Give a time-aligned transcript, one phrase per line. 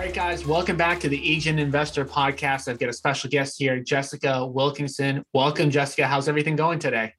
[0.00, 2.68] All right, guys, welcome back to the Agent Investor Podcast.
[2.68, 5.22] I've got a special guest here, Jessica Wilkinson.
[5.34, 6.06] Welcome, Jessica.
[6.06, 7.12] How's everything going today?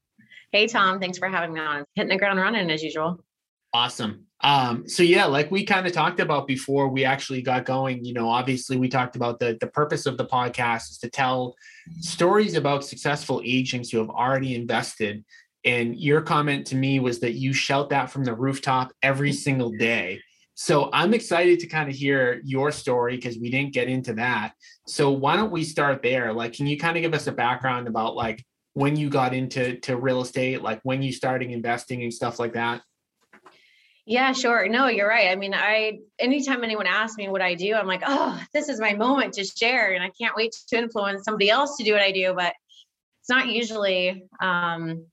[0.51, 0.99] Hey, Tom.
[0.99, 1.85] Thanks for having me on.
[1.93, 3.23] Hitting the ground running as usual.
[3.71, 4.25] Awesome.
[4.43, 8.15] Um, so yeah, like we kind of talked about before we actually got going, you
[8.15, 11.53] know, obviously we talked about the the purpose of the podcast is to tell
[11.99, 15.23] stories about successful agents who have already invested.
[15.63, 19.69] And your comment to me was that you shout that from the rooftop every single
[19.69, 20.19] day.
[20.53, 24.53] So I'm excited to kind of hear your story because we didn't get into that.
[24.85, 26.33] So why don't we start there?
[26.33, 29.77] Like, can you kind of give us a background about like when you got into
[29.81, 32.81] to real estate, like when you started investing and stuff like that?
[34.05, 34.67] Yeah, sure.
[34.67, 35.29] No, you're right.
[35.29, 38.79] I mean, I anytime anyone asks me what I do, I'm like, oh, this is
[38.79, 42.01] my moment to share, and I can't wait to influence somebody else to do what
[42.01, 42.33] I do.
[42.35, 42.53] But
[43.21, 45.05] it's not usually, um,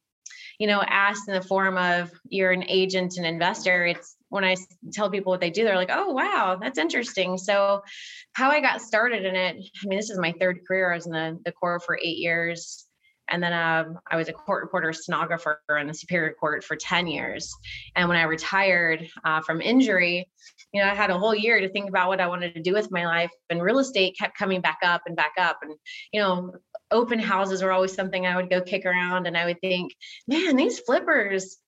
[0.59, 3.87] you know, asked in the form of you're an agent and investor.
[3.87, 4.57] It's when I
[4.93, 7.39] tell people what they do, they're like, oh, wow, that's interesting.
[7.39, 7.83] So,
[8.33, 10.93] how I got started in it, I mean, this is my third career.
[10.93, 12.89] I was in the, the Corps for eight years.
[13.31, 17.07] And then um, I was a court reporter, stenographer in the Superior Court for 10
[17.07, 17.55] years.
[17.95, 20.29] And when I retired uh, from injury,
[20.73, 22.73] you know, I had a whole year to think about what I wanted to do
[22.73, 23.31] with my life.
[23.51, 25.59] And real estate kept coming back up and back up.
[25.63, 25.75] And,
[26.13, 26.53] you know,
[26.91, 29.27] open houses were always something I would go kick around.
[29.27, 29.95] And I would think,
[30.27, 31.59] man, these flippers,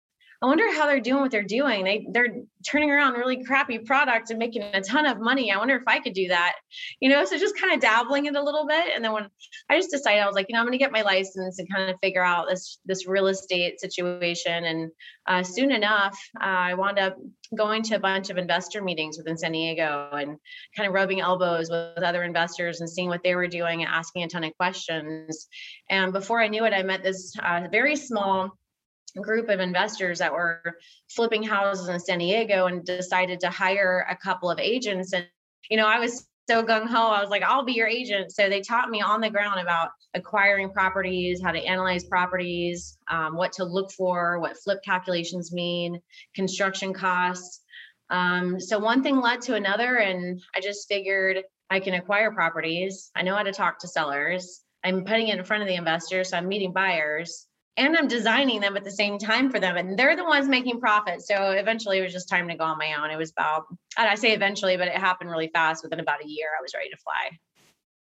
[0.42, 1.84] I wonder how they're doing what they're doing.
[1.84, 5.52] They they're turning around really crappy products and making a ton of money.
[5.52, 6.54] I wonder if I could do that.
[7.00, 8.86] You know, so just kind of dabbling it a little bit.
[8.94, 9.28] And then when
[9.68, 11.90] I just decided I was like, you know, I'm to get my license and kind
[11.90, 14.64] of figure out this this real estate situation.
[14.64, 14.90] And
[15.26, 17.16] uh, soon enough, uh, I wound up
[17.56, 20.38] going to a bunch of investor meetings within San Diego and
[20.74, 24.22] kind of rubbing elbows with other investors and seeing what they were doing and asking
[24.22, 25.48] a ton of questions.
[25.90, 28.56] And before I knew it, I met this uh, very small
[29.16, 30.62] group of investors that were
[31.08, 35.12] flipping houses in San Diego and decided to hire a couple of agents.
[35.12, 35.26] And,
[35.70, 37.08] you know, I was so gung ho.
[37.08, 38.32] I was like, I'll be your agent.
[38.32, 43.36] So they taught me on the ground about acquiring properties, how to analyze properties, um,
[43.36, 46.00] what to look for, what flip calculations mean,
[46.34, 47.60] construction costs.
[48.10, 53.12] Um, so one thing led to another, and I just figured I can acquire properties.
[53.14, 54.62] I know how to talk to sellers.
[54.82, 58.60] I'm putting it in front of the investors, so I'm meeting buyers and I'm designing
[58.60, 59.76] them at the same time for them.
[59.76, 61.22] And they're the ones making profit.
[61.22, 63.10] So eventually it was just time to go on my own.
[63.10, 63.64] It was about,
[63.98, 65.82] and I say eventually, but it happened really fast.
[65.82, 67.38] Within about a year, I was ready to fly.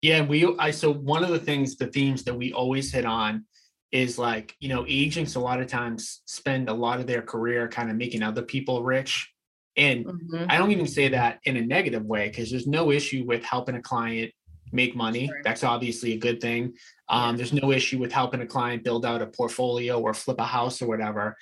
[0.02, 3.44] Yeah, we I so one of the things, the themes that we always hit on
[3.92, 7.68] is like, you know, agents a lot of times spend a lot of their career
[7.68, 9.32] kind of making other people rich.
[9.76, 10.46] And mm-hmm.
[10.48, 13.74] I don't even say that in a negative way because there's no issue with helping
[13.74, 14.32] a client
[14.72, 15.26] make money.
[15.26, 15.40] Sure.
[15.44, 16.74] That's obviously a good thing.
[17.08, 20.44] Um, there's no issue with helping a client build out a portfolio or flip a
[20.44, 21.36] house or whatever.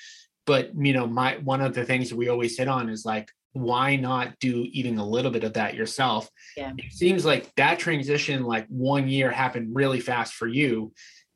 [0.47, 3.31] But you know, my one of the things that we always hit on is like,
[3.53, 6.29] why not do even a little bit of that yourself?
[6.57, 6.73] Yeah.
[6.77, 10.93] It seems like that transition, like one year, happened really fast for you.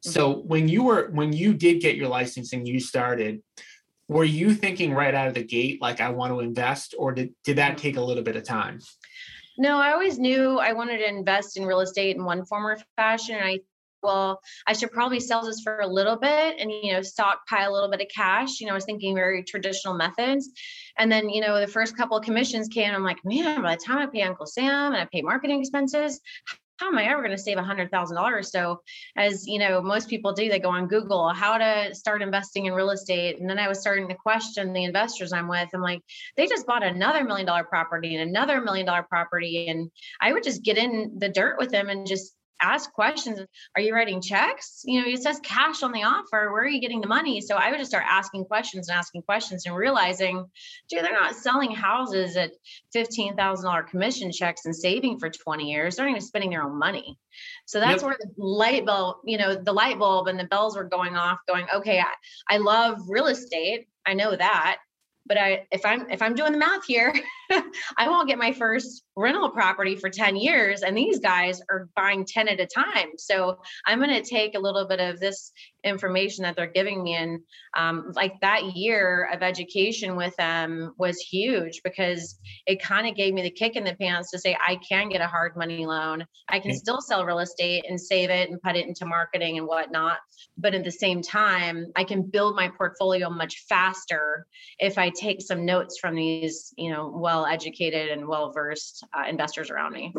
[0.06, 0.10] Mm-hmm.
[0.10, 3.42] So when you were when you did get your licensing, you started.
[4.08, 7.34] Were you thinking right out of the gate, like I want to invest, or did,
[7.44, 8.78] did that take a little bit of time?
[9.58, 12.78] No, I always knew I wanted to invest in real estate in one form or
[12.96, 13.34] fashion.
[13.34, 13.58] And I
[14.02, 17.74] well, I should probably sell this for a little bit and, you know, stockpile a
[17.74, 18.60] little bit of cash.
[18.60, 20.50] You know, I was thinking very traditional methods.
[20.98, 23.82] And then, you know, the first couple of commissions came, I'm like, man, by the
[23.82, 26.20] time I pay Uncle Sam and I pay marketing expenses,
[26.78, 28.52] how am I ever going to save a hundred thousand dollars?
[28.52, 28.82] So
[29.16, 32.72] as you know, most people do, they go on Google, how to start investing in
[32.72, 33.40] real estate.
[33.40, 35.68] And then I was starting to question the investors I'm with.
[35.74, 36.02] I'm like,
[36.36, 39.66] they just bought another million dollar property and another million dollar property.
[39.68, 43.40] And I would just get in the dirt with them and just ask questions.
[43.74, 44.82] Are you writing checks?
[44.84, 46.52] You know, it says cash on the offer.
[46.52, 47.40] Where are you getting the money?
[47.40, 50.46] So I would just start asking questions and asking questions and realizing,
[50.88, 52.52] dude, they're not selling houses at
[52.94, 55.96] $15,000 commission checks and saving for 20 years.
[55.96, 57.18] They're not even spending their own money.
[57.66, 58.10] So that's yep.
[58.10, 61.38] where the light bulb, you know, the light bulb and the bells were going off,
[61.46, 63.88] going, okay, I, I love real estate.
[64.06, 64.78] I know that
[65.28, 67.14] but I if I'm if I'm doing the math here,
[67.96, 72.24] I won't get my first rental property for 10 years and these guys are buying
[72.24, 73.10] 10 at a time.
[73.18, 75.52] So I'm going to take a little bit of this
[75.84, 77.40] information that they're giving me and
[77.76, 83.34] um, like that year of education with them was huge because it kind of gave
[83.34, 86.24] me the kick in the pants to say i can get a hard money loan.
[86.48, 89.66] I can still sell real estate and save it and put it into marketing and
[89.66, 90.18] whatnot
[90.56, 94.46] but at the same time i can build my portfolio much faster
[94.78, 99.24] if i take some notes from these you know well educated and well versed uh,
[99.28, 100.12] investors around me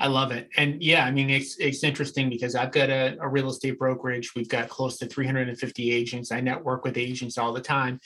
[0.00, 0.48] I love it.
[0.56, 4.34] And yeah, I mean, it's, it's interesting because I've got a, a real estate brokerage.
[4.34, 6.32] We've got close to 350 agents.
[6.32, 8.00] I network with agents all the time.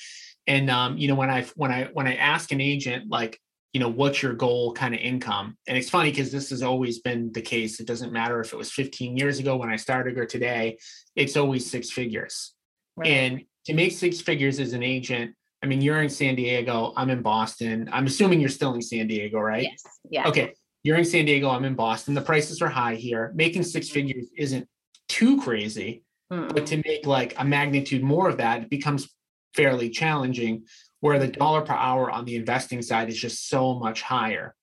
[0.46, 3.40] And, um, you know, when I, when I, when I ask an agent, like,
[3.72, 5.56] you know, what's your goal kind of income?
[5.66, 7.80] And it's funny because this has always been the case.
[7.80, 10.78] It doesn't matter if it was 15 years ago when I started or today,
[11.16, 12.54] it's always six figures.
[12.96, 13.08] Right.
[13.08, 16.92] And to make six figures as an agent, I mean, you're in San Diego.
[16.96, 17.90] I'm in Boston.
[17.92, 19.64] I'm assuming you're still in San Diego, right?
[19.64, 19.82] Yes.
[20.08, 20.28] Yeah.
[20.28, 20.54] Okay
[20.88, 22.14] you're in San Diego, I'm in Boston.
[22.14, 23.30] The prices are high here.
[23.34, 24.66] Making six figures isn't
[25.06, 26.02] too crazy,
[26.32, 29.06] mm but to make like a magnitude more of that, it becomes
[29.54, 30.64] fairly challenging.
[31.00, 34.54] Where the dollar per hour on the investing side is just so much higher.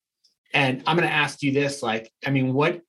[0.51, 2.81] And I'm going to ask you this: like, I mean, what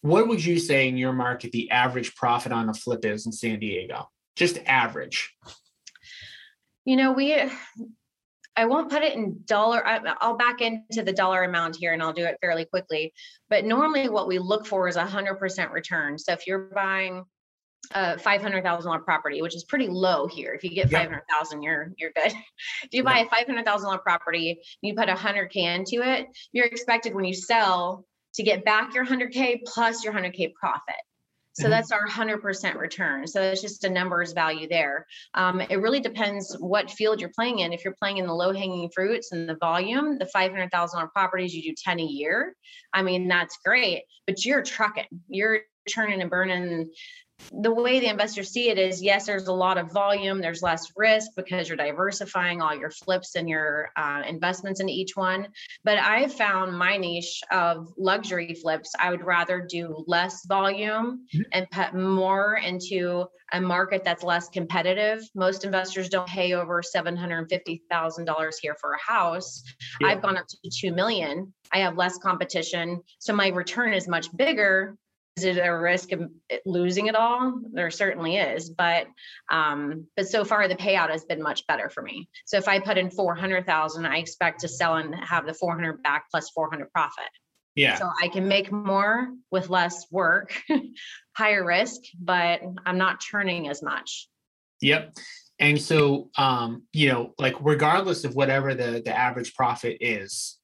[0.00, 3.32] what would you say in your market the average profit on a flip is in
[3.32, 4.08] San Diego?
[4.34, 5.36] Just average.
[6.86, 7.34] You know, we
[8.56, 9.86] I won't put it in dollar.
[9.86, 13.12] I, will back into the dollar amount here and I'll do it fairly quickly.
[13.50, 16.18] But normally, what we look for is a 100% return.
[16.18, 17.24] So if you're buying
[17.94, 20.52] uh, a $500,000 property, which is pretty low here.
[20.52, 21.02] If you get yep.
[21.02, 22.32] 500,000, you're you're good.
[22.82, 27.34] if you buy a $500,000 property, you put 100k into it, you're expected when you
[27.34, 28.04] sell
[28.34, 30.96] to get back your 100k plus your 100k profit.
[31.56, 31.70] So mm-hmm.
[31.70, 33.26] that's our 100% return.
[33.26, 35.06] So it's just a numbers value there.
[35.32, 37.72] Um, it really depends what field you're playing in.
[37.72, 41.62] If you're playing in the low hanging fruits and the volume, the $500,000 properties, you
[41.62, 42.54] do 10 a year.
[42.92, 46.90] I mean, that's great, but you're trucking, you're turning and burning
[47.52, 50.92] the way the investors see it is yes there's a lot of volume there's less
[50.96, 55.48] risk because you're diversifying all your flips and your uh, investments into each one.
[55.84, 61.42] But i've found my niche of luxury flips i would rather do less volume mm-hmm.
[61.52, 65.20] and put more into a market that's less competitive.
[65.36, 69.62] Most investors don't pay over $750000 here for a house.
[70.00, 70.08] Yeah.
[70.08, 71.52] i've gone up to 2 million.
[71.72, 74.96] I have less competition so my return is much bigger
[75.44, 76.30] it a risk of
[76.64, 77.60] losing it all?
[77.72, 79.06] There certainly is, but
[79.50, 82.28] um, but so far the payout has been much better for me.
[82.46, 85.54] So if I put in four hundred thousand, I expect to sell and have the
[85.54, 87.28] four hundred back plus four hundred profit.
[87.74, 87.98] Yeah.
[87.98, 90.62] So I can make more with less work,
[91.36, 94.28] higher risk, but I'm not turning as much.
[94.80, 95.14] Yep.
[95.58, 100.58] And so, um, you know, like regardless of whatever the the average profit is,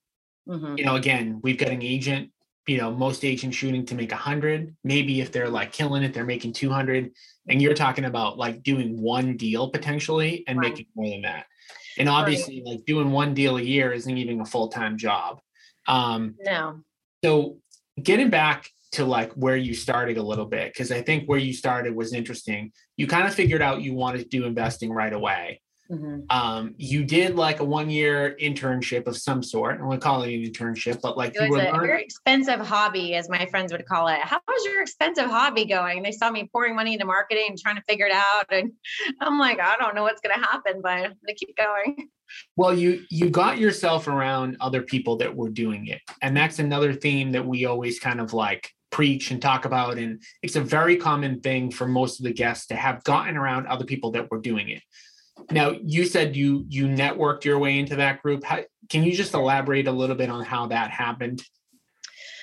[0.49, 0.77] mm-hmm.
[0.79, 2.31] you know, again, we've got an agent
[2.67, 6.25] you know most agents shooting to make 100 maybe if they're like killing it they're
[6.25, 7.11] making 200
[7.49, 10.71] and you're talking about like doing one deal potentially and right.
[10.71, 11.47] making more than that.
[11.99, 12.77] And obviously right.
[12.77, 15.41] like doing one deal a year isn't even a full-time job.
[15.89, 16.81] Um no.
[17.25, 17.59] so
[18.01, 21.53] getting back to like where you started a little bit because i think where you
[21.53, 22.73] started was interesting.
[22.97, 25.61] You kind of figured out you wanted to do investing right away
[25.93, 26.21] Mm-hmm.
[26.31, 29.79] Um, you did like a one year internship of some sort.
[29.79, 33.15] I won't call it an internship, but like it was a learning- very expensive hobby,
[33.15, 34.19] as my friends would call it.
[34.21, 36.03] How was your expensive hobby going?
[36.03, 38.73] They saw me pouring money into marketing and trying to figure it out, and
[39.21, 42.09] I'm like, I don't know what's going to happen, but I'm going to keep going.
[42.57, 46.95] Well, you you got yourself around other people that were doing it, and that's another
[46.95, 50.99] theme that we always kind of like preach and talk about and it's a very
[50.99, 54.39] common thing for most of the guests to have gotten around other people that were
[54.39, 54.83] doing it
[55.51, 58.45] now you said you you networked your way into that group.
[58.45, 61.43] How, can you just elaborate a little bit on how that happened?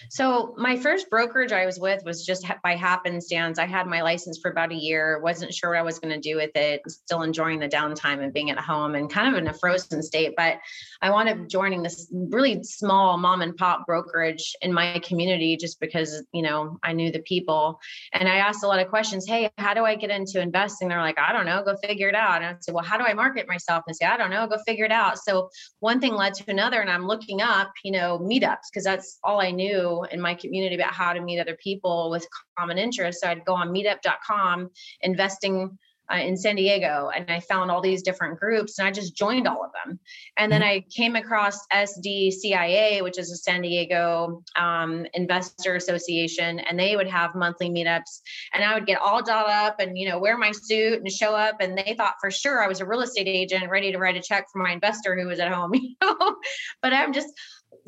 [0.09, 3.59] So my first brokerage I was with was just by happenstance.
[3.59, 6.19] I had my license for about a year, wasn't sure what I was going to
[6.19, 9.47] do with it, still enjoying the downtime and being at home and kind of in
[9.47, 10.33] a frozen state.
[10.37, 10.59] But
[11.01, 15.79] I wound up joining this really small mom and pop brokerage in my community just
[15.79, 17.79] because, you know, I knew the people.
[18.13, 19.25] And I asked a lot of questions.
[19.27, 20.87] Hey, how do I get into investing?
[20.87, 22.37] They're like, I don't know, go figure it out.
[22.37, 23.83] And I said, Well, how do I market myself?
[23.87, 25.17] And say, I don't know, go figure it out.
[25.19, 26.81] So one thing led to another.
[26.81, 30.75] And I'm looking up, you know, meetups because that's all I knew in my community
[30.75, 32.27] about how to meet other people with
[32.57, 33.21] common interests.
[33.21, 34.69] So I'd go on meetup.com,
[35.01, 35.77] investing
[36.11, 39.47] uh, in San Diego, and I found all these different groups, and I just joined
[39.47, 39.99] all of them.
[40.37, 40.69] And then mm-hmm.
[40.69, 47.07] I came across SDCIA, which is a San Diego um, Investor Association, and they would
[47.07, 48.21] have monthly meetups.
[48.53, 51.35] And I would get all dolled up and you know wear my suit and show
[51.35, 54.17] up, and they thought for sure I was a real estate agent ready to write
[54.17, 55.71] a check for my investor who was at home.
[55.79, 56.35] You know,
[56.81, 57.29] but I'm just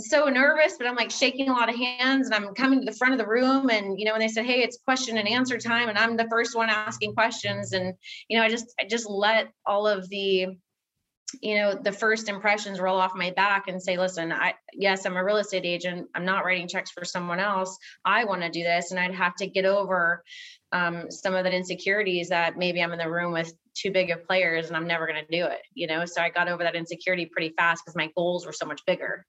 [0.01, 2.97] so nervous, but I'm like shaking a lot of hands and I'm coming to the
[2.97, 3.69] front of the room.
[3.69, 5.89] And, you know, when they said, Hey, it's question and answer time.
[5.89, 7.73] And I'm the first one asking questions.
[7.73, 7.93] And,
[8.27, 10.47] you know, I just, I just let all of the,
[11.41, 15.15] you know, the first impressions roll off my back and say, listen, I, yes, I'm
[15.15, 16.07] a real estate agent.
[16.13, 17.77] I'm not writing checks for someone else.
[18.03, 18.91] I want to do this.
[18.91, 20.23] And I'd have to get over
[20.73, 24.25] um, some of the insecurities that maybe I'm in the room with too big of
[24.25, 26.05] players and I'm never going to do it, you know?
[26.05, 29.25] So I got over that insecurity pretty fast because my goals were so much bigger.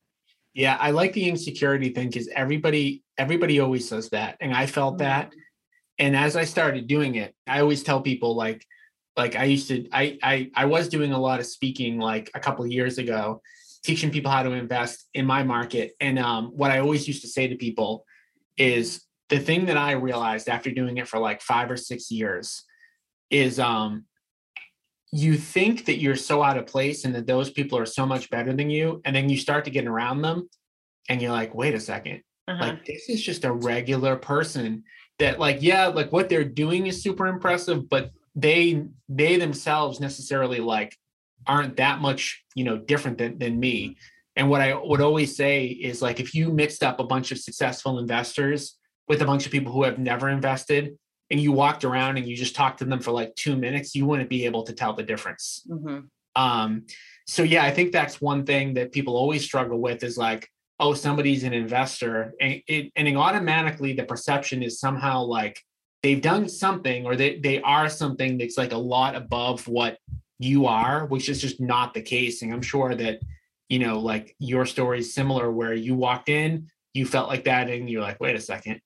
[0.55, 4.95] Yeah, I like the insecurity thing because everybody everybody always says that, and I felt
[4.95, 5.05] mm-hmm.
[5.05, 5.33] that.
[5.99, 8.67] And as I started doing it, I always tell people like,
[9.17, 12.41] like I used to, I I I was doing a lot of speaking like a
[12.41, 13.41] couple years ago,
[13.83, 15.93] teaching people how to invest in my market.
[16.01, 18.05] And um, what I always used to say to people
[18.59, 22.65] is the thing that I realized after doing it for like five or six years
[23.31, 24.05] is um
[25.13, 28.31] you think that you're so out of place and that those people are so much
[28.31, 30.49] better than you and then you start to get around them
[31.09, 32.67] and you're like wait a 2nd uh-huh.
[32.67, 34.83] like this is just a regular person
[35.19, 40.59] that like yeah like what they're doing is super impressive but they they themselves necessarily
[40.59, 40.97] like
[41.47, 43.97] aren't that much you know different than, than me
[44.37, 47.39] and what i would always say is like if you mixed up a bunch of
[47.39, 48.79] successful investors
[49.09, 50.97] with a bunch of people who have never invested
[51.33, 54.05] and you walked around and you just talked to them for like two minutes, you
[54.05, 55.67] wouldn't be able to tell the difference.
[55.69, 56.01] Mm-hmm.
[56.37, 56.85] Um,
[57.27, 60.47] so yeah, I think that's one thing that people always struggle with is like,
[60.79, 65.59] oh, somebody's an investor, and it and automatically the perception is somehow like
[66.03, 69.99] they've done something or they they are something that's like a lot above what
[70.39, 72.43] you are, which is just not the case.
[72.43, 73.21] And I'm sure that
[73.69, 77.71] you know, like your story is similar where you walked in, you felt like that,
[77.71, 78.83] and you're like, wait a second,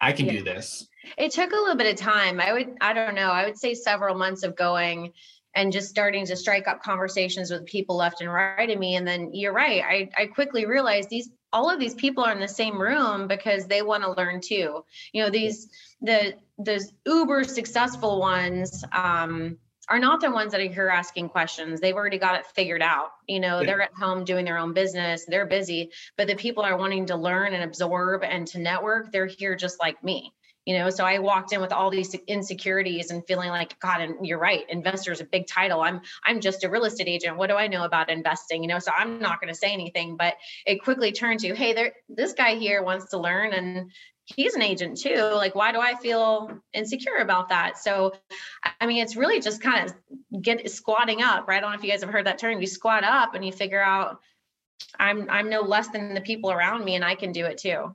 [0.00, 0.32] I can yeah.
[0.32, 0.88] do this.
[1.16, 2.40] It took a little bit of time.
[2.40, 5.12] I would, I don't know, I would say several months of going
[5.54, 8.96] and just starting to strike up conversations with people left and right of me.
[8.96, 9.82] And then you're right.
[9.82, 13.66] I, I quickly realized these all of these people are in the same room because
[13.66, 14.84] they want to learn too.
[15.12, 15.68] You know, these
[16.00, 19.58] the the uber successful ones um
[19.90, 21.80] are not the ones that are here asking questions.
[21.80, 23.10] They've already got it figured out.
[23.26, 23.66] You know, yeah.
[23.66, 27.16] they're at home doing their own business, they're busy, but the people are wanting to
[27.16, 30.32] learn and absorb and to network, they're here just like me.
[30.66, 34.24] You know so i walked in with all these insecurities and feeling like god and
[34.24, 34.68] you're right.
[34.68, 35.80] Investor is a big title.
[35.80, 37.38] I'm i'm just a real estate agent.
[37.38, 38.62] What do i know about investing?
[38.62, 40.34] You know so i'm not going to say anything but
[40.66, 43.90] it quickly turned to hey there this guy here wants to learn and
[44.34, 45.22] he's an agent too.
[45.34, 47.78] Like why do i feel insecure about that?
[47.78, 48.12] So
[48.80, 51.58] i mean it's really just kind of get squatting up right?
[51.58, 52.60] I don't know if you guys have heard that term.
[52.60, 54.20] You squat up and you figure out
[54.98, 57.94] i'm i'm no less than the people around me and i can do it too.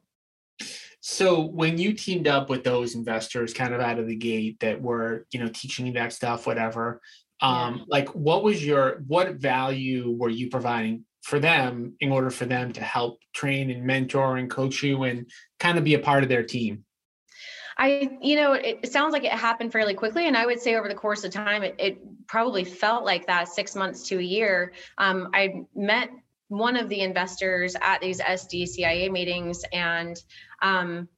[1.08, 4.82] So when you teamed up with those investors kind of out of the gate that
[4.82, 7.00] were, you know, teaching you that stuff, whatever,
[7.42, 7.84] um, yeah.
[7.88, 12.72] like what was your what value were you providing for them in order for them
[12.72, 15.28] to help train and mentor and coach you and
[15.60, 16.86] kind of be a part of their team?
[17.80, 20.28] I, you know, it sounds like it happened fairly quickly.
[20.28, 23.48] And I would say over the course of time, it, it probably felt like that
[23.48, 24.74] six months to a year.
[25.00, 26.12] Um, I met
[26.50, 30.16] one of the investors at these SDCIA meetings and
[30.62, 31.10] um,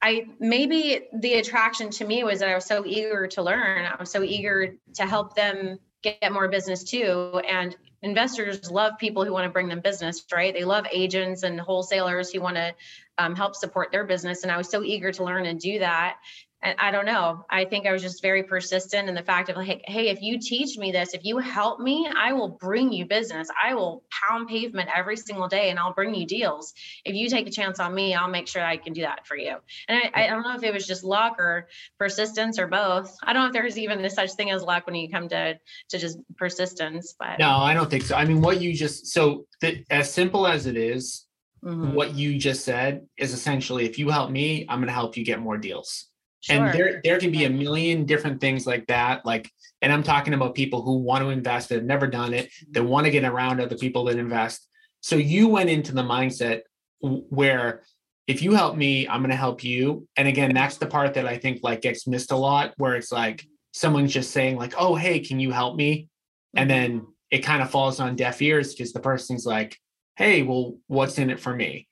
[0.00, 3.86] I maybe the attraction to me was that I was so eager to learn.
[3.86, 7.40] I was so eager to help them get more business too.
[7.48, 10.54] And investors love people who want to bring them business, right?
[10.54, 12.74] They love agents and wholesalers who want to
[13.18, 14.42] um, help support their business.
[14.42, 16.16] And I was so eager to learn and do that
[16.60, 17.44] and I don't know.
[17.48, 20.40] I think I was just very persistent in the fact of like, hey, if you
[20.40, 23.48] teach me this, if you help me, I will bring you business.
[23.62, 26.74] I will pound pavement every single day and I'll bring you deals.
[27.04, 29.36] If you take a chance on me, I'll make sure I can do that for
[29.36, 29.56] you.
[29.86, 33.16] And I, I don't know if it was just luck or persistence or both.
[33.22, 35.58] I don't know if there's even a such thing as luck when you come to
[35.90, 37.14] to just persistence.
[37.16, 38.16] But no, I don't think so.
[38.16, 39.46] I mean, what you just so
[39.90, 41.26] as simple as it is,
[41.64, 41.94] mm-hmm.
[41.94, 45.24] what you just said is essentially if you help me, I'm going to help you
[45.24, 46.08] get more deals.
[46.48, 46.64] Sure.
[46.64, 49.26] And there there can be a million different things like that.
[49.26, 49.50] Like,
[49.82, 52.82] and I'm talking about people who want to invest that have never done it, that
[52.82, 54.66] want to get around other people that invest.
[55.00, 56.62] So you went into the mindset
[57.00, 57.82] where
[58.26, 60.06] if you help me, I'm going to help you.
[60.16, 63.12] And again, that's the part that I think like gets missed a lot, where it's
[63.12, 66.08] like someone's just saying like, "Oh, hey, can you help me?"
[66.56, 66.80] And mm-hmm.
[66.80, 69.78] then it kind of falls on deaf ears because the person's like,
[70.16, 71.88] "Hey, well, what's in it for me?"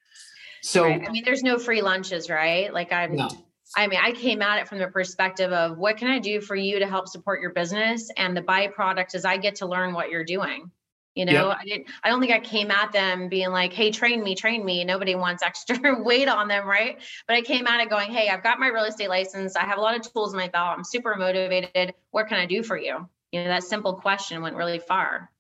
[0.62, 1.02] So right.
[1.06, 2.72] I mean, there's no free lunches, right?
[2.72, 3.28] Like I'm no.
[3.75, 6.54] I mean, I came at it from the perspective of what can I do for
[6.54, 8.11] you to help support your business?
[8.16, 10.70] And the byproduct is I get to learn what you're doing.
[11.16, 11.58] You know, yep.
[11.61, 14.62] I didn't I don't think I came at them being like, hey, train me, train
[14.62, 14.85] me.
[14.85, 16.99] Nobody wants extra weight on them, right?
[17.26, 19.56] But I came at it going, hey, I've got my real estate license.
[19.56, 20.75] I have a lot of tools in my belt.
[20.76, 21.94] I'm super motivated.
[22.11, 23.08] What can I do for you?
[23.32, 25.30] You know, that simple question went really far.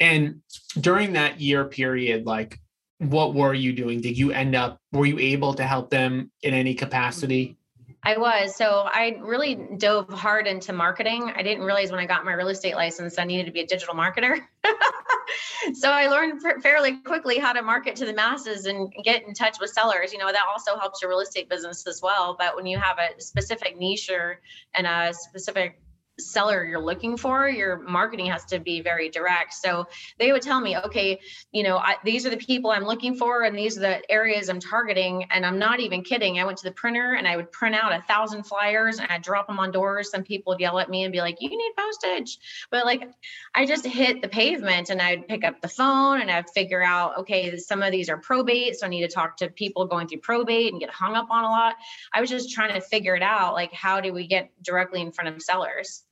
[0.00, 0.40] And
[0.80, 2.58] during that year period, like
[2.98, 4.00] what were you doing?
[4.00, 7.46] Did you end up, were you able to help them in any capacity?
[7.46, 7.92] Mm-hmm.
[8.04, 8.54] I was.
[8.54, 11.32] So I really dove hard into marketing.
[11.34, 13.66] I didn't realize when I got my real estate license, I needed to be a
[13.66, 14.38] digital marketer.
[15.74, 19.58] so I learned fairly quickly how to market to the masses and get in touch
[19.58, 20.12] with sellers.
[20.12, 22.36] You know, that also helps your real estate business as well.
[22.38, 24.40] But when you have a specific niche or
[24.74, 25.80] and a specific
[26.18, 29.52] seller you're looking for your marketing has to be very direct.
[29.52, 29.86] So
[30.18, 31.20] they would tell me okay
[31.52, 34.48] you know I, these are the people i'm looking for and these are the areas
[34.48, 36.38] i'm targeting and i'm not even kidding.
[36.38, 39.22] I went to the printer and i would print out a thousand flyers and i'd
[39.22, 40.10] drop them on doors.
[40.10, 42.38] Some people would yell at me and be like you need postage.
[42.70, 43.10] But like
[43.54, 47.18] i just hit the pavement and i'd pick up the phone and i'd figure out
[47.18, 50.20] okay some of these are probate so i need to talk to people going through
[50.20, 51.74] probate and get hung up on a lot.
[52.12, 55.12] I was just trying to figure it out like how do we get directly in
[55.12, 56.03] front of sellers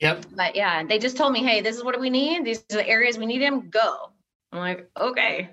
[0.00, 0.26] Yep.
[0.34, 2.44] But yeah, they just told me, hey, this is what we need.
[2.44, 3.68] These are the areas we need him.
[3.68, 4.10] Go.
[4.52, 5.50] I'm like, okay.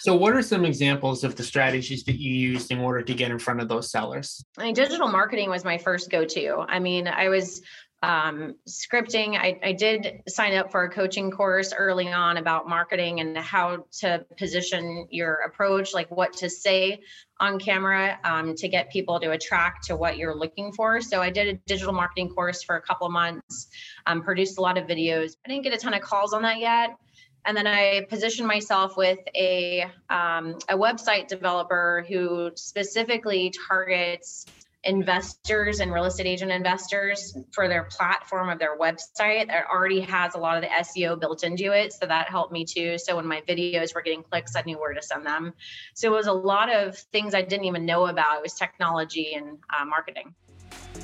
[0.00, 3.32] So, what are some examples of the strategies that you used in order to get
[3.32, 4.44] in front of those sellers?
[4.56, 6.64] I mean, digital marketing was my first go to.
[6.68, 7.62] I mean, I was
[8.02, 9.36] um, scripting.
[9.36, 13.86] I, I did sign up for a coaching course early on about marketing and how
[14.00, 17.00] to position your approach, like what to say
[17.40, 21.00] on camera um, to get people to attract to what you're looking for.
[21.00, 23.68] So I did a digital marketing course for a couple of months,
[24.06, 25.36] um, produced a lot of videos.
[25.44, 26.96] I didn't get a ton of calls on that yet.
[27.44, 34.44] And then I positioned myself with a um, a website developer who specifically targets
[34.84, 40.34] investors and real estate agent investors for their platform of their website that already has
[40.34, 41.92] a lot of the SEO built into it.
[41.92, 42.96] So that helped me too.
[42.98, 45.52] So when my videos were getting clicks, I knew where to send them.
[45.94, 48.36] So it was a lot of things I didn't even know about.
[48.36, 50.34] It was technology and uh, marketing.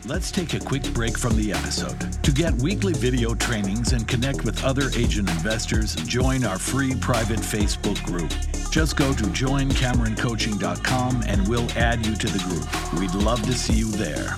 [0.06, 2.22] Let's take a quick break from the episode.
[2.22, 7.40] To get weekly video trainings and connect with other agent investors, join our free private
[7.40, 8.30] Facebook group.
[8.70, 13.00] Just go to joincameroncoaching.com and we'll add you to the group.
[13.00, 14.36] We'd love to see you there.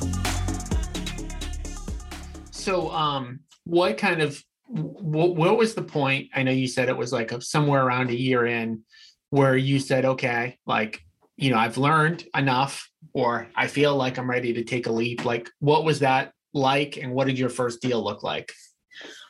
[2.50, 6.30] So, um, what kind of what, what was the point?
[6.34, 8.82] I know you said it was like a, somewhere around a year in
[9.30, 11.02] where you said, okay, like,
[11.36, 15.24] you know, I've learned enough or I feel like I'm ready to take a leap.
[15.24, 18.52] Like, what was that like, and what did your first deal look like?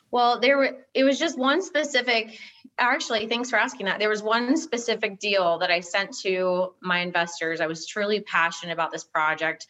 [0.09, 2.39] Well, there were, it was just one specific.
[2.79, 3.99] Actually, thanks for asking that.
[3.99, 7.59] There was one specific deal that I sent to my investors.
[7.59, 9.67] I was truly passionate about this project.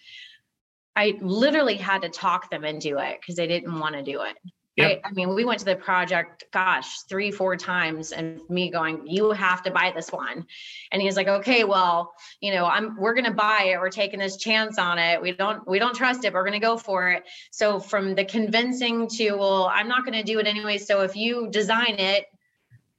[0.95, 4.35] I literally had to talk them into it because they didn't want to do it.
[4.77, 5.01] Yep.
[5.03, 9.07] I, I, mean, we went to the project, gosh, three, four times, and me going,
[9.07, 10.45] "You have to buy this one,"
[10.91, 13.79] and he's like, "Okay, well, you know, I'm we're gonna buy it.
[13.79, 15.19] We're taking this chance on it.
[15.19, 16.33] We don't we don't trust it.
[16.33, 20.37] We're gonna go for it." So from the convincing to, well, I'm not gonna do
[20.37, 20.77] it anyway.
[20.77, 22.27] So if you design it,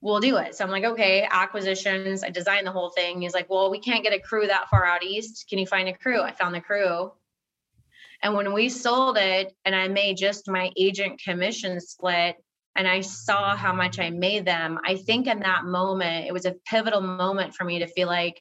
[0.01, 0.57] we'll do it.
[0.57, 2.25] So I'm like, okay, acquisitions.
[2.25, 3.23] I designed the whole thing.
[3.23, 5.47] He's like, well, we can't get a crew that far out east.
[5.49, 6.23] Can you find a crew?
[6.23, 7.13] I found the crew.
[8.23, 12.37] And when we sold it and I made just my agent commission split
[12.77, 16.45] and I saw how much I made them, I think in that moment, it was
[16.47, 18.41] a pivotal moment for me to feel like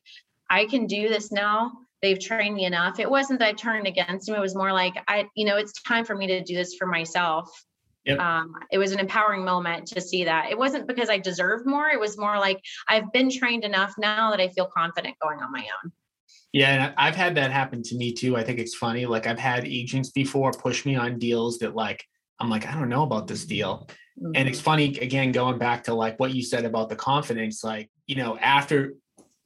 [0.50, 1.72] I can do this now.
[2.02, 3.00] They've trained me enough.
[3.00, 4.36] It wasn't that I turned against them.
[4.36, 6.86] It was more like I, you know, it's time for me to do this for
[6.86, 7.50] myself.
[8.06, 8.20] Yep.
[8.20, 10.50] Um, it was an empowering moment to see that.
[10.50, 11.90] It wasn't because I deserved more.
[11.90, 15.52] It was more like I've been trained enough now that I feel confident going on
[15.52, 15.92] my own.
[16.54, 18.38] Yeah, and I've had that happen to me too.
[18.38, 19.06] I think it's funny.
[19.06, 22.04] Like I've had agents before push me on deals that like
[22.40, 23.88] I'm like I don't know about this deal.
[24.20, 24.32] Mm-hmm.
[24.36, 24.66] And it's mm-hmm.
[24.66, 28.38] funny again going back to like what you said about the confidence like, you know,
[28.38, 28.94] after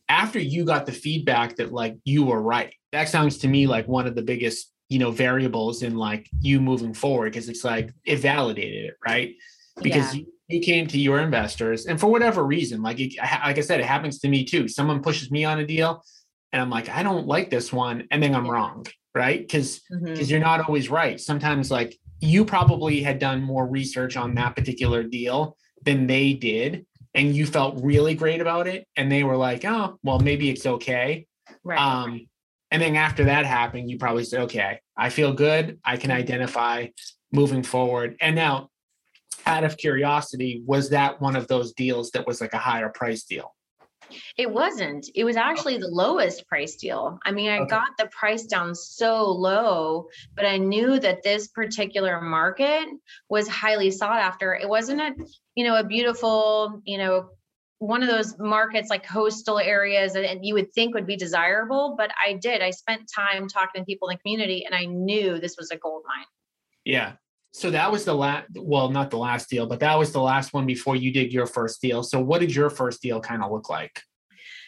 [0.10, 2.74] after you got the feedback that like you were right.
[2.92, 6.60] That sounds to me like one of the biggest, you know, variables in like you
[6.60, 9.36] moving forward because it's like it validated it, right?
[9.82, 10.22] Because yeah.
[10.22, 13.80] you, you came to your investors and for whatever reason, like it, like I said,
[13.80, 14.68] it happens to me too.
[14.68, 16.04] Someone pushes me on a deal
[16.52, 18.86] and I'm like, I don't like this one, and then I'm wrong,
[19.16, 19.40] right?
[19.40, 20.30] Because because mm-hmm.
[20.30, 21.20] you're not always right.
[21.20, 26.86] Sometimes like you probably had done more research on that particular deal than they did,
[27.14, 30.66] and you felt really great about it, and they were like, oh, well, maybe it's
[30.66, 31.28] okay.
[31.64, 31.80] Right.
[31.80, 32.28] Um,
[32.72, 35.80] and then after that happened, you probably said, okay, I feel good.
[35.84, 36.88] I can identify
[37.34, 38.16] moving forward.
[38.22, 38.70] And now,
[39.46, 43.24] out of curiosity, was that one of those deals that was like a higher price
[43.24, 43.54] deal?
[44.38, 45.10] It wasn't.
[45.16, 47.20] It was actually the lowest price deal.
[47.26, 47.70] I mean, I okay.
[47.70, 52.88] got the price down so low, but I knew that this particular market
[53.30, 54.56] was highly sought after.
[54.56, 55.14] It wasn't a,
[55.56, 57.30] you know, a beautiful, you know,
[57.80, 62.12] one of those markets like coastal areas that you would think would be desirable, but
[62.24, 62.62] I did.
[62.62, 65.78] I spent time talking to people in the community and I knew this was a
[65.78, 66.28] gold mine.
[66.86, 67.14] Yeah.
[67.54, 70.54] So that was the last, well, not the last deal, but that was the last
[70.54, 72.02] one before you did your first deal.
[72.02, 74.02] So what did your first deal kind of look like?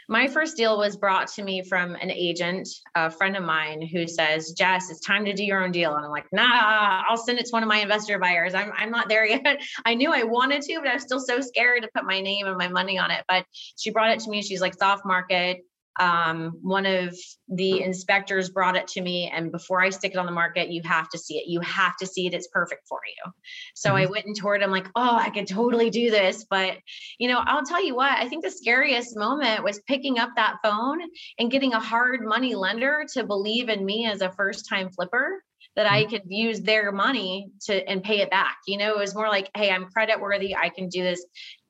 [0.09, 4.05] My first deal was brought to me from an agent, a friend of mine who
[4.05, 5.95] says, Jess, it's time to do your own deal.
[5.95, 8.53] And I'm like, nah, I'll send it to one of my investor buyers.
[8.53, 9.61] I'm, I'm not there yet.
[9.85, 12.47] I knew I wanted to, but I was still so scared to put my name
[12.47, 13.23] and my money on it.
[13.29, 13.45] But
[13.77, 14.41] she brought it to me.
[14.41, 15.61] She's like, soft market
[15.99, 17.15] um, one of
[17.49, 20.81] the inspectors brought it to me and before i stick it on the market you
[20.83, 23.31] have to see it you have to see it it's perfect for you
[23.75, 23.97] so mm-hmm.
[23.97, 26.77] i went and toured i'm like oh i could totally do this but
[27.19, 30.57] you know i'll tell you what i think the scariest moment was picking up that
[30.63, 30.99] phone
[31.37, 35.43] and getting a hard money lender to believe in me as a first time flipper
[35.75, 36.09] that I mm-hmm.
[36.11, 38.57] could use their money to and pay it back.
[38.67, 40.55] You know, it was more like, hey, I'm credit worthy.
[40.55, 41.25] I can do this.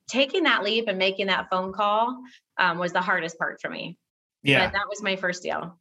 [0.10, 2.22] Taking that leap and making that phone call
[2.60, 3.98] um, was the hardest part for me.
[4.44, 4.66] Yeah.
[4.66, 5.80] But that was my first deal.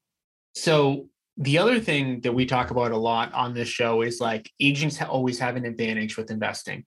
[0.54, 4.50] So the other thing that we talk about a lot on this show is like
[4.60, 6.84] agents always have an advantage with investing.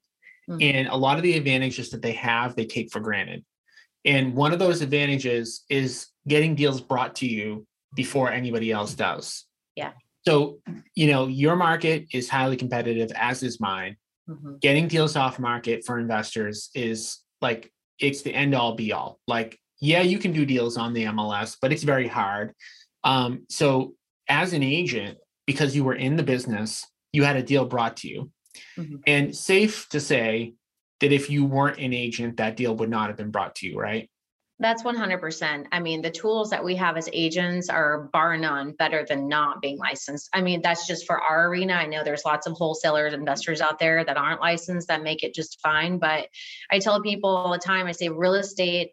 [0.49, 0.61] Mm-hmm.
[0.61, 3.43] And a lot of the advantages that they have, they take for granted.
[4.05, 9.45] And one of those advantages is getting deals brought to you before anybody else does.
[9.75, 9.93] Yeah.
[10.27, 10.59] So,
[10.93, 13.97] you know, your market is highly competitive, as is mine.
[14.29, 14.57] Mm-hmm.
[14.61, 19.19] Getting deals off market for investors is like, it's the end all be all.
[19.27, 22.53] Like, yeah, you can do deals on the MLS, but it's very hard.
[23.03, 23.93] Um, so
[24.27, 28.07] as an agent, because you were in the business, you had a deal brought to
[28.07, 28.31] you.
[28.77, 28.95] Mm-hmm.
[29.05, 30.53] And safe to say
[31.01, 33.77] that if you weren't an agent, that deal would not have been brought to you,
[33.77, 34.09] right?
[34.59, 35.65] That's 100%.
[35.73, 39.61] I mean, the tools that we have as agents are bar none better than not
[39.61, 40.29] being licensed.
[40.33, 41.73] I mean, that's just for our arena.
[41.73, 45.33] I know there's lots of wholesalers, investors out there that aren't licensed that make it
[45.33, 45.99] just fine.
[45.99, 46.29] But
[46.71, 48.91] I tell people all the time, I say real estate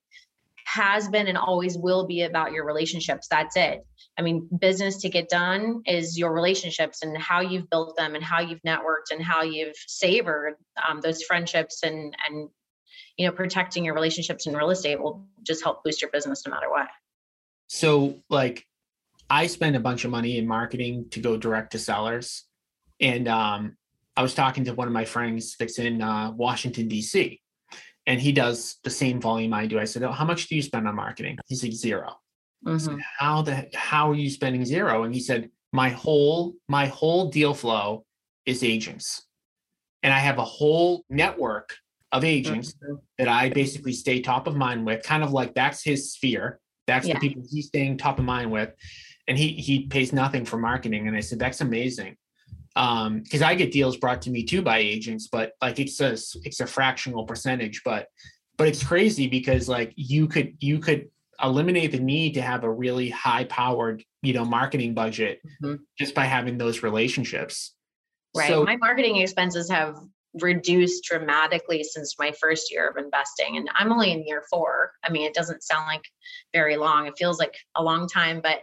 [0.73, 3.29] has been and always will be about your relationships.
[3.29, 3.85] That's it.
[4.19, 8.25] I mean, business to get done is your relationships and how you've built them and
[8.25, 10.55] how you've networked and how you've savored
[10.87, 12.49] um, those friendships and and
[13.19, 16.53] you know protecting your relationships in real estate will just help boost your business no
[16.53, 16.89] matter what.
[17.67, 18.67] So, like,
[19.29, 22.45] I spend a bunch of money in marketing to go direct to sellers,
[22.99, 23.77] and um,
[24.17, 27.42] I was talking to one of my friends that's in uh, Washington D.C
[28.07, 29.79] and he does the same volume I do.
[29.79, 32.15] I said, "Oh, how much do you spend on marketing?" He's like 0
[32.65, 32.79] mm-hmm.
[32.79, 35.05] said, how the how are you spending zero?
[35.05, 38.05] And he said, "My whole my whole deal flow
[38.47, 39.27] is agents,
[40.03, 41.75] and I have a whole network
[42.11, 42.97] of agents mm-hmm.
[43.19, 45.03] that I basically stay top of mind with.
[45.03, 46.61] Kind of like that's his sphere.
[46.87, 47.15] That's yeah.
[47.15, 48.71] the people he's staying top of mind with."
[49.29, 51.07] And he he pays nothing for marketing.
[51.07, 52.17] And I said, "That's amazing."
[52.77, 56.13] Um because i get deals brought to me too by agents but like it's a
[56.45, 58.09] it's a fractional percentage but
[58.57, 61.09] but it's crazy because like you could you could
[61.43, 65.83] eliminate the need to have a really high powered you know marketing budget mm-hmm.
[65.99, 67.75] just by having those relationships.
[68.35, 68.49] Right.
[68.49, 69.99] So, my marketing expenses have
[70.41, 74.93] reduced dramatically since my first year of investing and i'm only in year four.
[75.05, 76.05] I mean it doesn't sound like
[76.55, 77.07] very long.
[77.07, 78.61] It feels like a long time but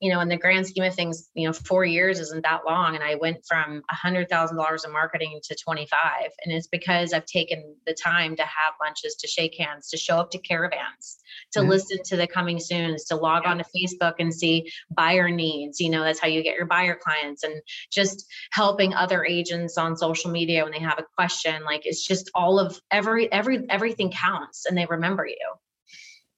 [0.00, 2.94] you know, in the grand scheme of things, you know, four years isn't that long.
[2.94, 5.98] And I went from a hundred thousand dollars in marketing to 25.
[6.44, 10.18] And it's because I've taken the time to have lunches, to shake hands, to show
[10.18, 11.18] up to caravans,
[11.52, 11.70] to mm-hmm.
[11.70, 15.80] listen to the coming soons, to log on to Facebook and see buyer needs.
[15.80, 19.96] You know, that's how you get your buyer clients and just helping other agents on
[19.96, 21.64] social media when they have a question.
[21.64, 25.36] Like it's just all of every every everything counts and they remember you.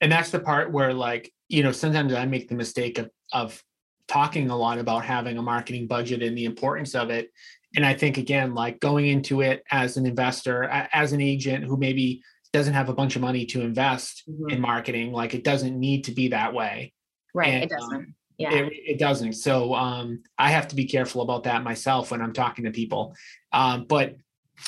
[0.00, 3.62] And that's the part where like, you know, sometimes I make the mistake of of
[4.08, 7.30] talking a lot about having a marketing budget and the importance of it.
[7.76, 11.76] And I think again, like going into it as an investor, as an agent who
[11.76, 14.50] maybe doesn't have a bunch of money to invest mm-hmm.
[14.50, 16.92] in marketing, like it doesn't need to be that way.
[17.32, 17.48] Right.
[17.48, 17.94] And, it doesn't.
[17.94, 18.54] Um, yeah.
[18.54, 19.34] It, it, doesn't.
[19.34, 23.14] So um, I have to be careful about that myself when I'm talking to people.
[23.52, 24.16] Um, but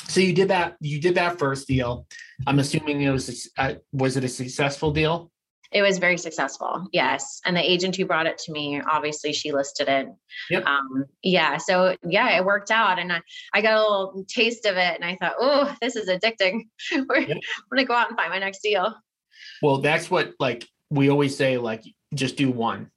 [0.07, 0.77] so you did that.
[0.79, 2.07] You did that first deal.
[2.47, 3.49] I'm assuming it was.
[3.57, 5.31] Uh, was it a successful deal?
[5.73, 6.87] It was very successful.
[6.93, 7.41] Yes.
[7.45, 10.07] And the agent who brought it to me, obviously she listed it.
[10.51, 10.65] Yep.
[10.65, 11.57] Um, yeah.
[11.57, 13.21] So yeah, it worked out and I,
[13.53, 16.67] I got a little taste of it and I thought, oh, this is addicting.
[17.09, 17.37] We're, yep.
[17.37, 18.93] I'm going to go out and find my next deal.
[19.61, 21.83] Well, that's what like we always say, like
[22.13, 22.91] just do one.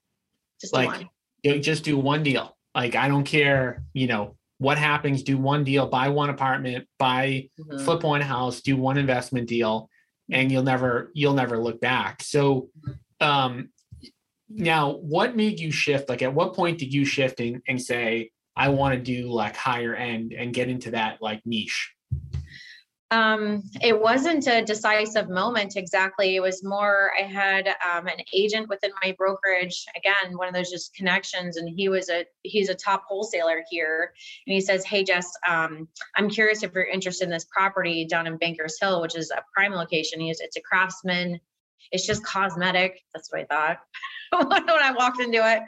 [0.60, 1.08] Just like one.
[1.42, 2.56] You know, just do one deal.
[2.74, 7.48] Like I don't care, you know, what happens, do one deal, buy one apartment, buy
[7.58, 7.84] mm-hmm.
[7.84, 9.88] flip one house, do one investment deal
[10.30, 12.22] and you'll never you'll never look back.
[12.22, 12.70] So
[13.20, 13.70] um
[14.48, 16.08] now what made you shift?
[16.08, 19.54] Like at what point did you shift and, and say i want to do like
[19.54, 21.92] higher end and get into that like niche
[23.12, 26.34] um, it wasn't a decisive moment exactly.
[26.34, 30.70] It was more, I had um, an agent within my brokerage, again, one of those
[30.70, 34.12] just connections, and he was a he's a top wholesaler here.
[34.46, 38.26] And he says, Hey Jess, um, I'm curious if you're interested in this property down
[38.26, 40.18] in Bankers Hill, which is a prime location.
[40.18, 41.40] He's it's a craftsman
[41.92, 43.02] it's just cosmetic.
[43.14, 43.78] That's what I thought
[44.48, 45.62] when I walked into it.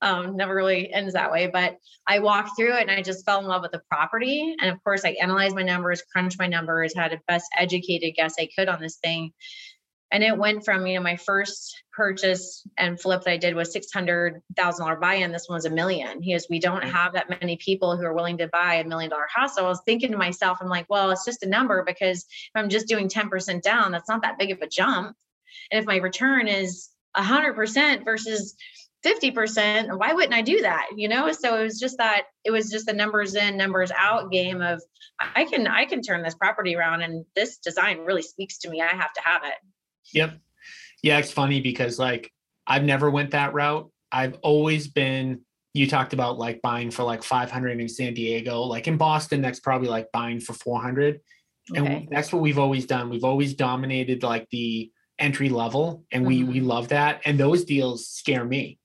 [0.00, 3.40] Um, never really ends that way, but I walked through it and I just fell
[3.40, 4.54] in love with the property.
[4.60, 8.34] And of course, I analyzed my numbers, crunched my numbers, had a best educated guess
[8.38, 9.32] I could on this thing.
[10.10, 13.72] And it went from, you know, my first purchase and flip that I did was
[13.72, 15.32] six hundred thousand dollar buy-in.
[15.32, 16.22] This one was a million.
[16.22, 19.10] He goes, we don't have that many people who are willing to buy a million
[19.10, 19.56] dollar house.
[19.56, 22.50] So I was thinking to myself, I'm like, well, it's just a number because if
[22.54, 25.16] I'm just doing 10% down, that's not that big of a jump.
[25.70, 28.54] And if my return is 100% versus
[29.04, 30.86] 50%, why wouldn't I do that?
[30.96, 34.32] You know, so it was just that it was just the numbers in, numbers out
[34.32, 34.82] game of
[35.20, 38.80] I can I can turn this property around and this design really speaks to me.
[38.80, 39.54] I have to have it.
[40.12, 40.38] Yep.
[41.02, 42.32] Yeah, it's funny because like
[42.66, 43.90] I've never went that route.
[44.10, 45.42] I've always been
[45.74, 49.60] you talked about like buying for like 500 in San Diego, like in Boston that's
[49.60, 51.20] probably like buying for 400.
[51.70, 51.86] Okay.
[51.86, 53.10] And that's what we've always done.
[53.10, 56.52] We've always dominated like the entry level and we mm-hmm.
[56.52, 58.78] we love that and those deals scare me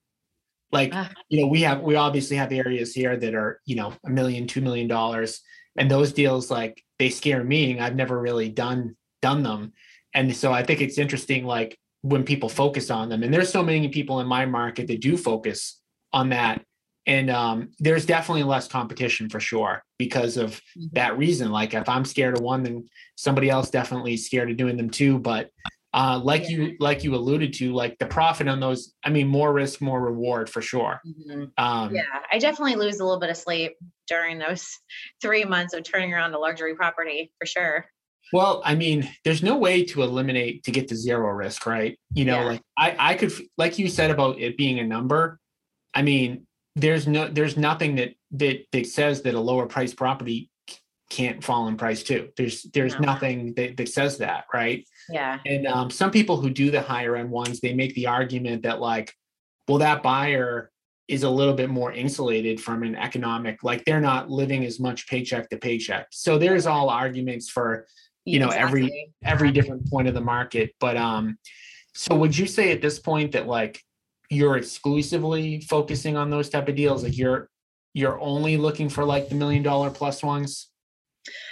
[0.71, 1.09] like ah.
[1.29, 4.45] you know we have we obviously have areas here that are you know a million
[4.45, 5.41] two million dollars
[5.77, 9.73] and those deals like they scare me i've never really done done them
[10.13, 13.63] and so i think it's interesting like when people focus on them and there's so
[13.63, 15.81] many people in my market that do focus
[16.13, 16.61] on that
[17.05, 20.87] and um, there's definitely less competition for sure because of mm-hmm.
[20.93, 24.77] that reason like if i'm scared of one then somebody else definitely scared of doing
[24.77, 25.49] them too but
[25.93, 26.49] uh, like yeah.
[26.49, 30.01] you like you alluded to like the profit on those i mean more risk more
[30.01, 31.45] reward for sure mm-hmm.
[31.57, 33.73] um, yeah i definitely lose a little bit of sleep
[34.07, 34.77] during those
[35.21, 37.85] three months of turning around a luxury property for sure
[38.33, 42.25] well i mean there's no way to eliminate to get to zero risk right you
[42.25, 42.45] know yeah.
[42.45, 45.39] like i i could like you said about it being a number
[45.95, 50.49] i mean there's no there's nothing that that that says that a lower price property
[51.09, 52.29] can't fall in price too.
[52.37, 52.99] There's there's no.
[52.99, 54.87] nothing that, that says that, right?
[55.11, 55.39] Yeah.
[55.45, 58.79] And um, some people who do the higher end ones, they make the argument that
[58.79, 59.13] like,
[59.67, 60.71] well, that buyer
[61.09, 65.07] is a little bit more insulated from an economic, like they're not living as much
[65.07, 66.07] paycheck to paycheck.
[66.11, 67.87] So there's all arguments for,
[68.25, 68.67] you know, exactly.
[68.67, 70.75] every every different point of the market.
[70.79, 71.39] But um,
[71.95, 73.83] so would you say at this point that like
[74.29, 77.03] you're exclusively focusing on those type of deals?
[77.03, 77.49] Like you're
[77.95, 80.69] you're only looking for like the million dollar plus ones?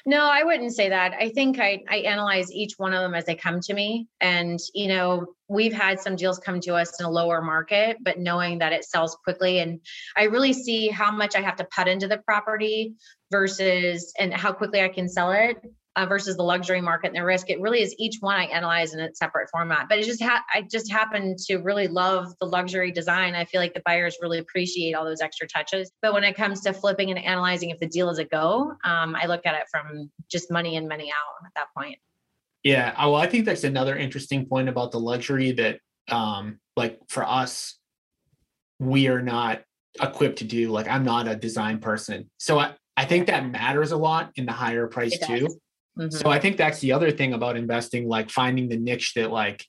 [0.05, 1.13] No, I wouldn't say that.
[1.13, 4.07] I think I, I analyze each one of them as they come to me.
[4.21, 8.17] And, you know, we've had some deals come to us in a lower market, but
[8.17, 9.59] knowing that it sells quickly.
[9.59, 9.81] And
[10.15, 12.93] I really see how much I have to put into the property
[13.31, 15.57] versus and how quickly I can sell it
[15.97, 17.49] uh, versus the luxury market and the risk.
[17.49, 19.89] It really is each one I analyze in a separate format.
[19.89, 23.33] But it just ha- I just happen to really love the luxury design.
[23.33, 25.91] I feel like the buyers really appreciate all those extra touches.
[26.03, 29.15] But when it comes to flipping and analyzing if the deal is a go, um,
[29.15, 31.97] I look at it from just money in, money out at that point.
[32.63, 35.79] Yeah, well, I think that's another interesting point about the luxury that,
[36.09, 37.79] um, like for us,
[38.79, 39.63] we are not
[39.99, 40.69] equipped to do.
[40.69, 44.45] Like, I'm not a design person, so I I think that matters a lot in
[44.45, 45.47] the higher price too.
[45.97, 46.09] Mm-hmm.
[46.09, 49.65] So I think that's the other thing about investing, like finding the niche that like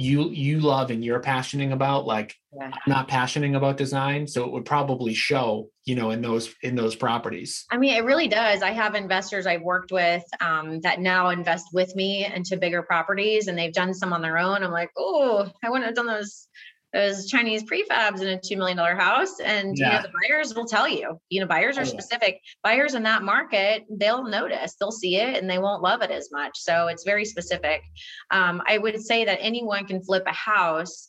[0.00, 2.06] you you love and you're passionate about.
[2.06, 2.70] Like yeah.
[2.72, 6.74] I'm not passionate about design, so it would probably show, you know, in those in
[6.74, 7.66] those properties.
[7.70, 8.62] I mean, it really does.
[8.62, 13.48] I have investors I've worked with um, that now invest with me into bigger properties,
[13.48, 14.64] and they've done some on their own.
[14.64, 16.48] I'm like, oh, I wouldn't have done those
[16.92, 19.38] those Chinese prefabs in a $2 million house.
[19.40, 19.86] And yeah.
[19.86, 22.40] you know, the buyers will tell you, you know, buyers are oh, specific.
[22.62, 26.30] Buyers in that market, they'll notice, they'll see it and they won't love it as
[26.32, 26.58] much.
[26.58, 27.82] So it's very specific.
[28.30, 31.08] Um, I would say that anyone can flip a house.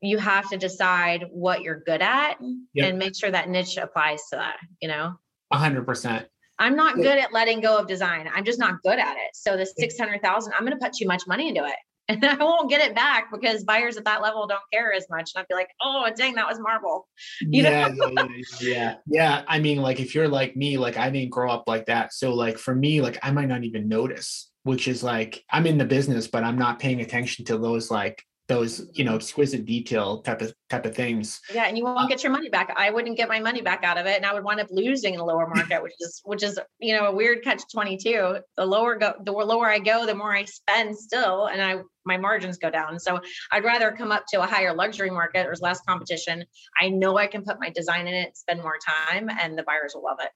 [0.00, 2.36] You have to decide what you're good at
[2.72, 2.88] yep.
[2.88, 5.14] and make sure that niche applies to that, you know?
[5.50, 6.26] A hundred percent.
[6.58, 8.28] I'm not good at letting go of design.
[8.34, 9.30] I'm just not good at it.
[9.32, 11.74] So the 600,000, I'm going to put too much money into it
[12.22, 15.30] and I won't get it back because buyers at that level don't care as much.
[15.34, 17.08] And I'd be like, oh, dang, that was marble.
[17.40, 18.10] You yeah, know?
[18.12, 18.26] yeah,
[18.60, 19.42] yeah, yeah.
[19.46, 22.12] I mean, like if you're like me, like I didn't grow up like that.
[22.12, 25.78] So like for me, like I might not even notice, which is like I'm in
[25.78, 30.22] the business, but I'm not paying attention to those like those you know exquisite detail
[30.22, 31.40] type of type of things.
[31.54, 32.74] Yeah and you won't get your money back.
[32.76, 35.14] I wouldn't get my money back out of it and i would wind up losing
[35.14, 38.66] in the lower market which is which is you know a weird catch 22 the
[38.66, 42.58] lower go the lower i go the more i spend still and i my margins
[42.58, 42.98] go down.
[42.98, 43.20] So
[43.52, 46.44] i'd rather come up to a higher luxury market there's less competition.
[46.80, 49.92] I know i can put my design in it spend more time and the buyers
[49.94, 50.30] will love it.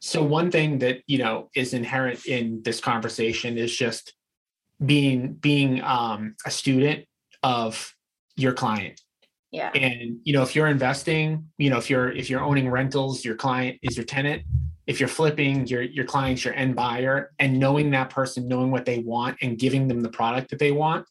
[0.00, 4.12] So one thing that you know is inherent in this conversation is just
[4.84, 7.06] being being um, a student
[7.44, 7.94] of
[8.36, 9.00] your client.
[9.52, 9.70] Yeah.
[9.72, 13.36] And you know, if you're investing, you know, if you're if you're owning rentals, your
[13.36, 14.42] client is your tenant.
[14.88, 18.84] If you're flipping, your your client's your end buyer, and knowing that person, knowing what
[18.84, 21.06] they want, and giving them the product that they want,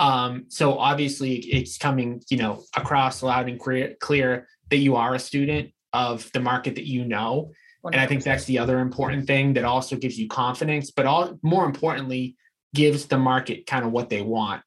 [0.00, 5.14] Um, so obviously it's coming, you know, across loud and clear, clear that you are
[5.14, 7.50] a student of the market that you know.
[7.84, 7.92] 100%.
[7.92, 11.38] And I think that's the other important thing that also gives you confidence, but all
[11.42, 12.36] more importantly,
[12.74, 14.62] gives the market kind of what they want.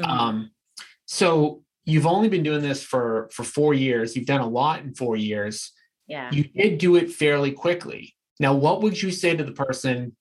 [0.00, 0.10] Mm-hmm.
[0.10, 0.50] Um,
[1.06, 4.16] so you've only been doing this for for four years.
[4.16, 5.72] You've done a lot in four years.
[6.06, 6.30] Yeah.
[6.30, 8.14] You did do it fairly quickly.
[8.40, 10.16] Now, what would you say to the person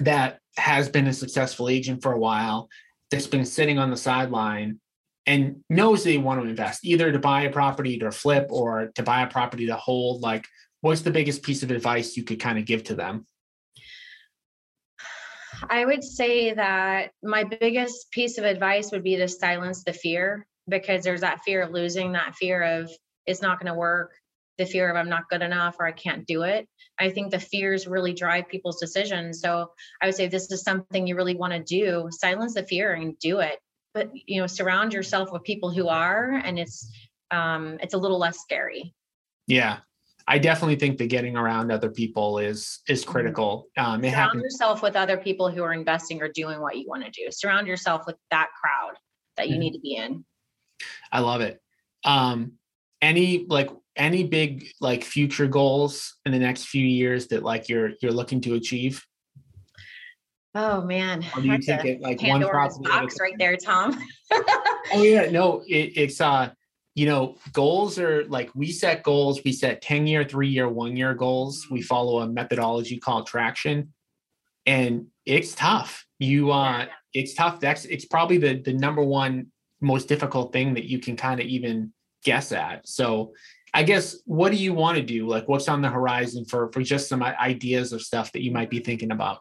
[0.00, 2.68] that has been a successful agent for a while,
[3.10, 4.80] that's been sitting on the sideline
[5.26, 9.02] and knows they want to invest, either to buy a property to flip or to
[9.02, 10.22] buy a property to hold?
[10.22, 10.46] Like,
[10.80, 13.26] what's the biggest piece of advice you could kind of give to them?
[15.68, 20.46] I would say that my biggest piece of advice would be to silence the fear
[20.68, 22.90] because there's that fear of losing, that fear of
[23.26, 24.12] it's not going to work,
[24.58, 26.68] the fear of I'm not good enough or I can't do it.
[26.98, 29.40] I think the fears really drive people's decisions.
[29.40, 29.70] So
[30.00, 33.18] I would say this is something you really want to do, silence the fear and
[33.18, 33.58] do it.
[33.94, 36.90] But you know, surround yourself with people who are and it's
[37.30, 38.94] um it's a little less scary.
[39.46, 39.78] Yeah.
[40.32, 43.10] I definitely think that getting around other people is is mm-hmm.
[43.10, 43.68] critical.
[43.76, 47.04] Um, Surround happens- yourself with other people who are investing or doing what you want
[47.04, 47.30] to do.
[47.30, 48.96] Surround yourself with that crowd
[49.36, 49.60] that you mm-hmm.
[49.60, 50.24] need to be in.
[51.12, 51.60] I love it.
[52.06, 52.52] Um,
[53.02, 57.90] any like any big like future goals in the next few years that like you're
[58.00, 59.04] you're looking to achieve?
[60.54, 64.02] Oh man, or do you take it like one box right there, Tom?
[64.32, 66.52] oh yeah, no, it, it's uh,
[66.94, 69.40] you know, goals are like we set goals.
[69.44, 71.66] We set ten year, three year, one year goals.
[71.70, 73.92] We follow a methodology called traction,
[74.66, 76.06] and it's tough.
[76.18, 77.60] You uh, it's tough.
[77.60, 79.46] That's it's probably the the number one
[79.80, 81.92] most difficult thing that you can kind of even
[82.24, 82.86] guess at.
[82.86, 83.32] So
[83.74, 85.26] I guess what do you want to do?
[85.26, 88.70] Like what's on the horizon for for just some ideas of stuff that you might
[88.70, 89.38] be thinking about?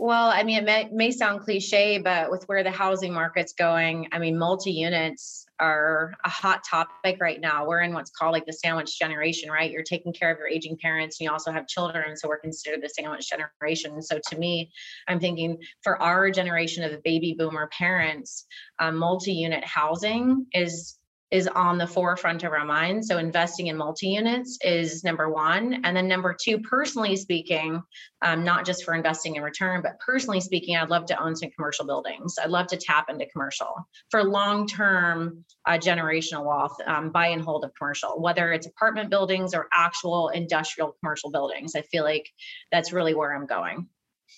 [0.00, 4.08] Well, I mean, it may, may sound cliche, but with where the housing market's going,
[4.12, 7.66] I mean, multi units are a hot topic right now.
[7.66, 9.70] We're in what's called like the sandwich generation, right?
[9.70, 12.16] You're taking care of your aging parents and you also have children.
[12.16, 14.00] So we're considered the sandwich generation.
[14.02, 14.72] So to me,
[15.06, 18.46] I'm thinking for our generation of baby boomer parents,
[18.78, 20.96] um, multi unit housing is
[21.30, 23.06] is on the forefront of our minds.
[23.06, 25.80] So investing in multi-units is number one.
[25.84, 27.82] And then number two, personally speaking,
[28.22, 31.50] um, not just for investing in return, but personally speaking, I'd love to own some
[31.50, 32.36] commercial buildings.
[32.42, 33.74] I'd love to tap into commercial
[34.10, 39.54] for long-term uh, generational wealth, um, buy and hold of commercial, whether it's apartment buildings
[39.54, 41.76] or actual industrial commercial buildings.
[41.76, 42.28] I feel like
[42.72, 43.88] that's really where I'm going.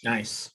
[0.05, 0.51] Nice.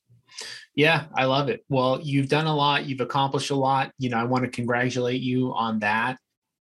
[0.76, 1.66] Yeah, I love it.
[1.68, 3.92] Well, you've done a lot, you've accomplished a lot.
[3.98, 6.20] You know, I want to congratulate you on that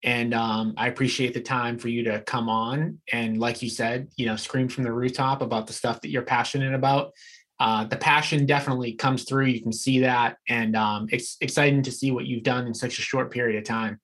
[0.03, 4.07] and um, I appreciate the time for you to come on and, like you said,
[4.17, 7.11] you know, scream from the rooftop about the stuff that you're passionate about.
[7.59, 9.45] Uh, the passion definitely comes through.
[9.45, 12.97] You can see that, and um, it's exciting to see what you've done in such
[12.97, 13.99] a short period of time.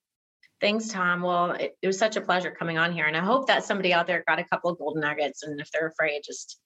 [0.62, 1.21] Thanks, Tom.
[1.21, 3.93] Well, it, it was such a pleasure coming on here, and I hope that somebody
[3.93, 5.41] out there got a couple of golden nuggets.
[5.41, 6.60] And if they're afraid, just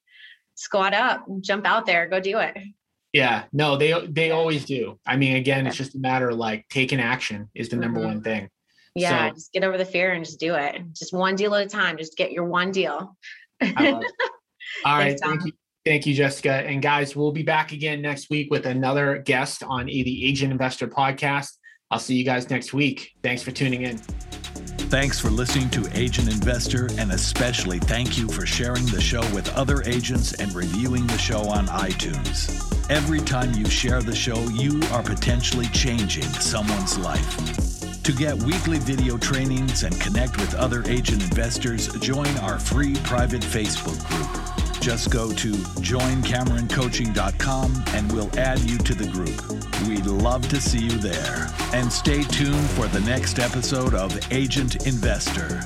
[0.55, 2.57] squat up, jump out there, go do it.
[3.13, 4.99] Yeah, no, they they always do.
[5.05, 8.09] I mean, again, it's just a matter of like taking action is the number mm-hmm.
[8.09, 8.49] one thing.
[8.95, 10.81] Yeah, so, just get over the fear and just do it.
[10.93, 11.97] Just one deal at a time.
[11.97, 13.15] Just get your one deal.
[13.77, 14.03] All
[14.85, 15.17] right.
[15.19, 15.53] Thank you.
[15.85, 16.51] Thank you, Jessica.
[16.51, 20.87] And guys, we'll be back again next week with another guest on the Agent Investor
[20.87, 21.57] podcast.
[21.89, 23.11] I'll see you guys next week.
[23.23, 23.97] Thanks for tuning in.
[23.97, 29.49] Thanks for listening to Agent Investor, and especially thank you for sharing the show with
[29.55, 32.89] other agents and reviewing the show on iTunes.
[32.89, 37.80] Every time you share the show, you are potentially changing someone's life.
[38.03, 43.43] To get weekly video trainings and connect with other agent investors, join our free private
[43.43, 44.27] Facebook group.
[44.81, 49.47] Just go to joincameroncoaching.com and we'll add you to the group.
[49.87, 51.53] We'd love to see you there.
[51.73, 55.61] And stay tuned for the next episode of Agent Investor.